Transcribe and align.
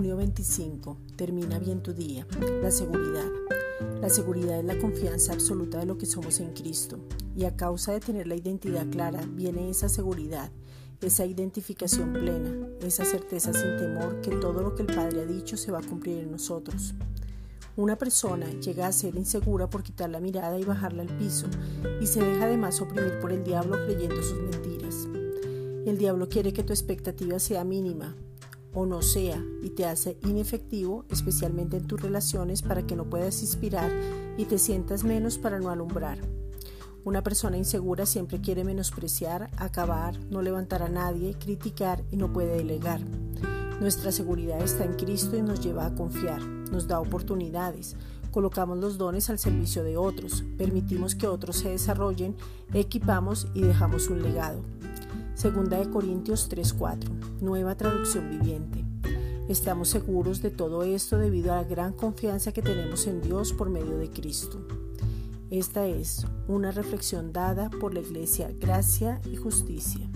25. 0.00 0.96
Termina 1.16 1.58
bien 1.58 1.82
tu 1.82 1.92
día. 1.92 2.26
La 2.62 2.70
seguridad. 2.70 3.30
La 4.00 4.08
seguridad 4.08 4.58
es 4.58 4.64
la 4.64 4.78
confianza 4.78 5.34
absoluta 5.34 5.78
de 5.78 5.86
lo 5.86 5.98
que 5.98 6.06
somos 6.06 6.40
en 6.40 6.54
Cristo. 6.54 6.98
Y 7.36 7.44
a 7.44 7.56
causa 7.56 7.92
de 7.92 8.00
tener 8.00 8.26
la 8.26 8.34
identidad 8.34 8.86
clara, 8.88 9.20
viene 9.34 9.68
esa 9.68 9.90
seguridad, 9.90 10.50
esa 11.02 11.26
identificación 11.26 12.14
plena, 12.14 12.68
esa 12.80 13.04
certeza 13.04 13.52
sin 13.52 13.76
temor 13.76 14.22
que 14.22 14.30
todo 14.30 14.62
lo 14.62 14.74
que 14.74 14.82
el 14.82 14.94
Padre 14.94 15.20
ha 15.20 15.26
dicho 15.26 15.58
se 15.58 15.70
va 15.70 15.80
a 15.80 15.86
cumplir 15.86 16.18
en 16.18 16.32
nosotros. 16.32 16.94
Una 17.76 17.96
persona 17.96 18.50
llega 18.60 18.86
a 18.86 18.92
ser 18.92 19.14
insegura 19.16 19.68
por 19.68 19.82
quitar 19.82 20.08
la 20.08 20.20
mirada 20.20 20.58
y 20.58 20.64
bajarla 20.64 21.02
al 21.02 21.16
piso 21.18 21.46
y 22.00 22.06
se 22.06 22.22
deja 22.24 22.44
además 22.44 22.80
oprimir 22.80 23.18
por 23.20 23.30
el 23.30 23.44
diablo 23.44 23.76
creyendo 23.84 24.22
sus 24.22 24.40
mentiras. 24.40 25.06
El 25.86 25.98
diablo 25.98 26.28
quiere 26.28 26.52
que 26.52 26.64
tu 26.64 26.72
expectativa 26.72 27.38
sea 27.38 27.64
mínima, 27.64 28.14
o 28.74 28.86
no 28.86 29.02
sea 29.02 29.42
y 29.62 29.70
te 29.70 29.84
hace 29.84 30.18
inefectivo, 30.26 31.04
especialmente 31.10 31.76
en 31.76 31.86
tus 31.86 32.00
relaciones, 32.00 32.62
para 32.62 32.86
que 32.86 32.96
no 32.96 33.04
puedas 33.04 33.42
inspirar 33.42 33.90
y 34.36 34.44
te 34.44 34.58
sientas 34.58 35.04
menos 35.04 35.38
para 35.38 35.58
no 35.58 35.70
alumbrar. 35.70 36.18
Una 37.04 37.22
persona 37.22 37.56
insegura 37.56 38.06
siempre 38.06 38.40
quiere 38.40 38.62
menospreciar, 38.62 39.50
acabar, 39.56 40.16
no 40.30 40.40
levantar 40.40 40.82
a 40.82 40.88
nadie, 40.88 41.34
criticar 41.34 42.04
y 42.12 42.16
no 42.16 42.32
puede 42.32 42.56
delegar. 42.56 43.00
Nuestra 43.80 44.12
seguridad 44.12 44.62
está 44.62 44.84
en 44.84 44.94
Cristo 44.94 45.36
y 45.36 45.42
nos 45.42 45.60
lleva 45.60 45.86
a 45.86 45.94
confiar, 45.96 46.40
nos 46.40 46.86
da 46.86 47.00
oportunidades, 47.00 47.96
colocamos 48.30 48.78
los 48.78 48.98
dones 48.98 49.28
al 49.30 49.40
servicio 49.40 49.82
de 49.82 49.96
otros, 49.96 50.44
permitimos 50.56 51.16
que 51.16 51.26
otros 51.26 51.56
se 51.56 51.70
desarrollen, 51.70 52.36
equipamos 52.72 53.48
y 53.52 53.62
dejamos 53.62 54.08
un 54.08 54.22
legado. 54.22 54.62
Segunda 55.42 55.76
de 55.76 55.90
Corintios 55.90 56.48
3:4, 56.48 57.10
nueva 57.40 57.76
traducción 57.76 58.30
viviente. 58.30 58.84
Estamos 59.48 59.88
seguros 59.88 60.40
de 60.40 60.50
todo 60.50 60.84
esto 60.84 61.18
debido 61.18 61.52
a 61.52 61.56
la 61.56 61.64
gran 61.64 61.94
confianza 61.94 62.52
que 62.52 62.62
tenemos 62.62 63.08
en 63.08 63.20
Dios 63.20 63.52
por 63.52 63.68
medio 63.68 63.98
de 63.98 64.08
Cristo. 64.08 64.64
Esta 65.50 65.84
es 65.84 66.24
una 66.46 66.70
reflexión 66.70 67.32
dada 67.32 67.70
por 67.70 67.92
la 67.92 67.98
Iglesia 67.98 68.52
Gracia 68.60 69.20
y 69.32 69.34
Justicia. 69.34 70.08